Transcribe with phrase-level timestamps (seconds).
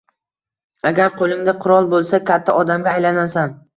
[0.91, 3.55] Agar qo`lingda qurol bo`lsa, katta odamga aylanasan